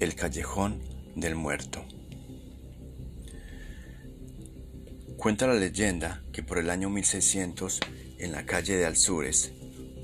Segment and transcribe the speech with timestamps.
[0.00, 0.80] El callejón
[1.14, 1.84] del muerto.
[5.18, 7.80] Cuenta la leyenda que por el año 1600,
[8.16, 9.52] en la calle de Alzures,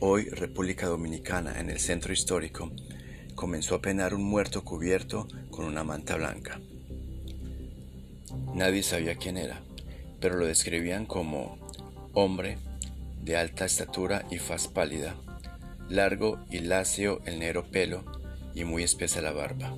[0.01, 2.71] hoy República Dominicana, en el centro histórico,
[3.35, 6.61] comenzó a penar un muerto cubierto con una manta blanca.
[8.53, 9.63] Nadie sabía quién era,
[10.21, 11.57] pero lo describían como
[12.13, 12.59] hombre
[13.23, 15.16] de alta estatura y faz pálida,
[15.88, 18.16] largo y lacio el negro pelo
[18.56, 19.77] y muy espesa la barba,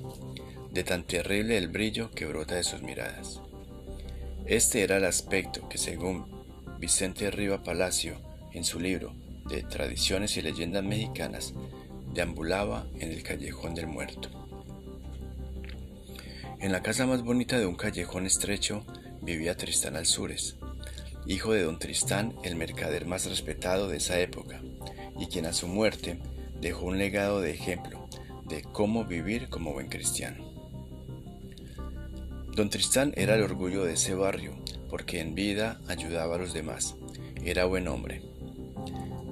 [0.71, 3.41] de tan terrible el brillo que brota de sus miradas.
[4.45, 6.25] Este era el aspecto que según
[6.79, 8.15] Vicente Riva Palacio,
[8.53, 9.13] en su libro
[9.49, 11.53] de Tradiciones y Leyendas Mexicanas,
[12.13, 14.29] deambulaba en el callejón del muerto.
[16.61, 18.85] En la casa más bonita de un callejón estrecho
[19.21, 20.55] vivía Tristán Alzures,
[21.27, 24.61] hijo de don Tristán, el mercader más respetado de esa época,
[25.19, 26.17] y quien a su muerte
[26.61, 27.98] dejó un legado de ejemplo
[28.49, 30.43] de cómo vivir como buen cristiano.
[32.55, 34.57] Don Tristán era el orgullo de ese barrio,
[34.89, 36.95] porque en vida ayudaba a los demás.
[37.45, 38.21] Era buen hombre.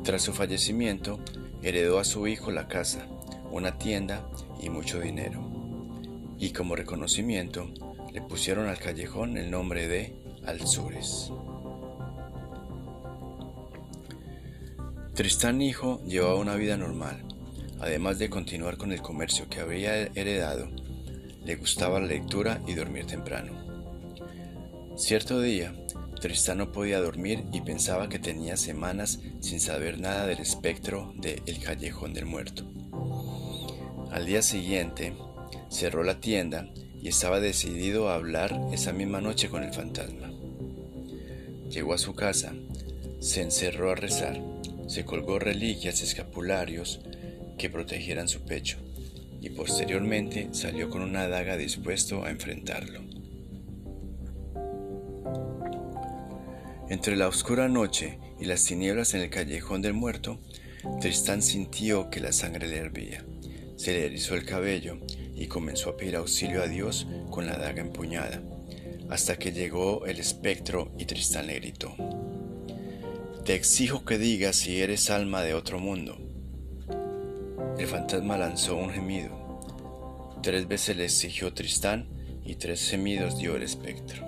[0.03, 1.19] Tras su fallecimiento,
[1.61, 3.07] heredó a su hijo la casa,
[3.51, 4.25] una tienda
[4.61, 5.41] y mucho dinero.
[6.39, 7.67] Y como reconocimiento,
[8.13, 11.31] le pusieron al callejón el nombre de Alzures.
[15.15, 17.25] Tristán hijo llevaba una vida normal,
[17.79, 20.69] además de continuar con el comercio que había heredado
[21.47, 23.53] le gustaba la lectura y dormir temprano.
[24.97, 25.73] Cierto día,
[26.19, 31.41] Tristán no podía dormir y pensaba que tenía semanas sin saber nada del espectro de
[31.45, 32.69] El Callejón del Muerto.
[34.11, 35.13] Al día siguiente,
[35.69, 36.69] cerró la tienda
[37.01, 40.29] y estaba decidido a hablar esa misma noche con el fantasma.
[41.69, 42.53] Llegó a su casa,
[43.21, 44.41] se encerró a rezar,
[44.87, 46.99] se colgó reliquias escapularios
[47.57, 48.77] que protegieran su pecho
[49.41, 53.01] y posteriormente salió con una daga dispuesto a enfrentarlo.
[56.89, 60.39] Entre la oscura noche y las tinieblas en el callejón del muerto,
[61.01, 63.25] Tristán sintió que la sangre le hervía.
[63.75, 64.97] Se le erizó el cabello
[65.35, 68.41] y comenzó a pedir auxilio a Dios con la daga empuñada,
[69.09, 71.93] hasta que llegó el espectro y Tristán le gritó,
[73.45, 76.26] Te exijo que digas si eres alma de otro mundo
[77.77, 79.59] el fantasma lanzó un gemido.
[80.41, 82.09] Tres veces le exigió Tristán
[82.43, 84.25] y tres gemidos dio el espectro.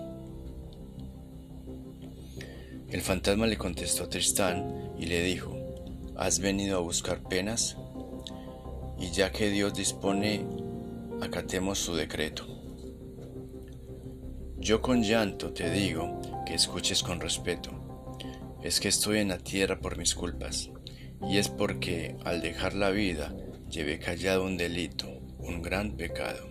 [2.89, 5.55] El fantasma le contestó a Tristán y le dijo,
[6.15, 7.75] ¿has venido a buscar penas?
[8.99, 10.45] Y ya que Dios dispone,
[11.21, 12.45] acatemos su decreto.
[14.57, 17.71] Yo con llanto te digo que escuches con respeto.
[18.61, 20.69] Es que estoy en la tierra por mis culpas
[21.27, 23.35] y es porque al dejar la vida
[23.69, 25.07] llevé callado un delito,
[25.37, 26.47] un gran pecado.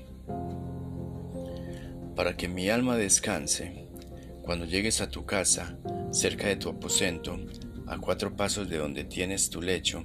[2.14, 3.88] Para que mi alma descanse,
[4.42, 5.78] cuando llegues a tu casa,
[6.10, 7.38] cerca de tu aposento,
[7.86, 10.04] a cuatro pasos de donde tienes tu lecho,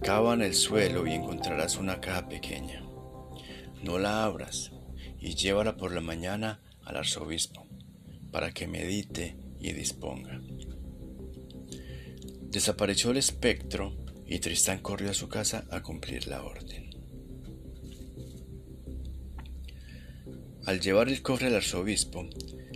[0.00, 2.82] cava en el suelo y encontrarás una caja pequeña.
[3.82, 4.72] No la abras
[5.20, 7.66] y llévala por la mañana al arzobispo,
[8.30, 10.40] para que medite y disponga.
[12.54, 13.96] Desapareció el espectro
[14.28, 16.88] y Tristán corrió a su casa a cumplir la orden.
[20.64, 22.28] Al llevar el cofre al arzobispo,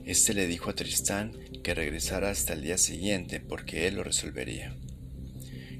[0.04, 1.30] éste le dijo a Tristán
[1.62, 4.76] que regresara hasta el día siguiente porque él lo resolvería.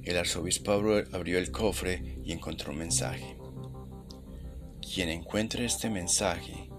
[0.04, 3.36] El arzobispo abrió el cofre y encontró un mensaje.
[4.80, 6.70] Quien encuentre este mensaje,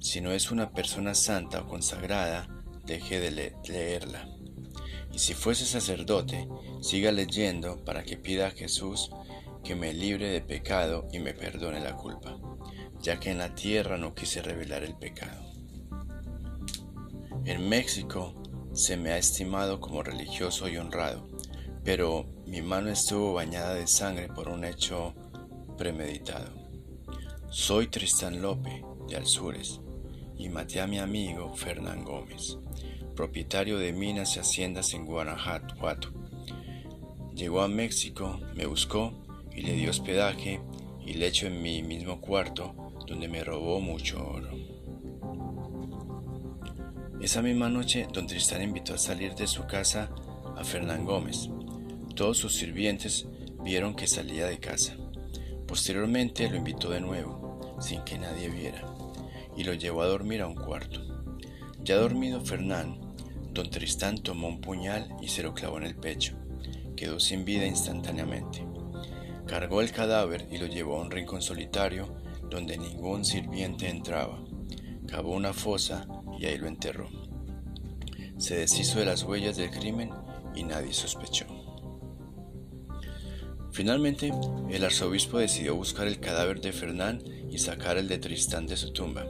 [0.00, 2.48] si no es una persona santa o consagrada,
[2.84, 4.39] deje de leerla
[5.12, 6.48] y si fuese sacerdote,
[6.80, 9.10] siga leyendo para que pida a Jesús
[9.64, 12.38] que me libre de pecado y me perdone la culpa,
[13.00, 15.42] ya que en la tierra no quise revelar el pecado.
[17.44, 18.34] En México
[18.72, 21.26] se me ha estimado como religioso y honrado,
[21.84, 25.14] pero mi mano estuvo bañada de sangre por un hecho
[25.76, 26.52] premeditado.
[27.50, 29.80] Soy Tristán López de Alzures
[30.36, 32.58] y maté a mi amigo Fernán Gómez
[33.20, 36.08] propietario de minas y haciendas en Guanajuato.
[37.34, 39.12] Llegó a México, me buscó
[39.54, 40.62] y le dio hospedaje
[41.04, 42.74] y lecho en mi mismo cuarto
[43.06, 44.48] donde me robó mucho oro.
[47.20, 50.08] Esa misma noche, don Tristán invitó a salir de su casa
[50.56, 51.50] a Fernán Gómez.
[52.16, 53.26] Todos sus sirvientes
[53.62, 54.96] vieron que salía de casa.
[55.68, 58.82] Posteriormente lo invitó de nuevo, sin que nadie viera,
[59.58, 61.02] y lo llevó a dormir a un cuarto.
[61.82, 63.09] Ya dormido Fernán,
[63.52, 66.34] Don Tristán tomó un puñal y se lo clavó en el pecho.
[66.96, 68.64] Quedó sin vida instantáneamente.
[69.46, 74.42] Cargó el cadáver y lo llevó a un rincón solitario donde ningún sirviente entraba,
[75.06, 76.06] cavó una fosa
[76.38, 77.08] y ahí lo enterró.
[78.38, 80.10] Se deshizo de las huellas del crimen
[80.54, 81.46] y nadie sospechó.
[83.72, 84.32] Finalmente,
[84.68, 88.92] el arzobispo decidió buscar el cadáver de Fernán y sacar el de Tristán de su
[88.92, 89.26] tumba.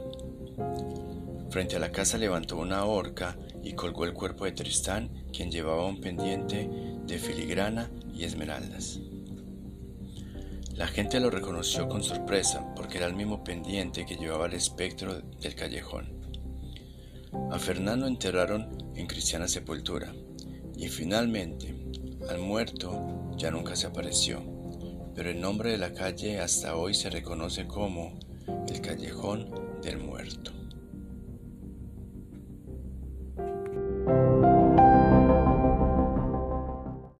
[1.51, 5.85] Frente a la casa levantó una horca y colgó el cuerpo de Tristán, quien llevaba
[5.85, 6.69] un pendiente
[7.05, 8.99] de filigrana y esmeraldas.
[10.75, 15.21] La gente lo reconoció con sorpresa porque era el mismo pendiente que llevaba el espectro
[15.21, 16.21] del callejón.
[17.51, 20.13] A Fernando enterraron en cristiana sepultura
[20.75, 21.75] y finalmente
[22.29, 24.41] al muerto ya nunca se apareció,
[25.15, 28.17] pero el nombre de la calle hasta hoy se reconoce como
[28.69, 29.49] el Callejón
[29.81, 30.60] del Muerto.